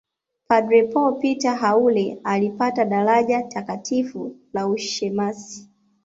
[0.47, 5.69] Padre Paul Peter Haule alipata daraja Takatifu la ushemasi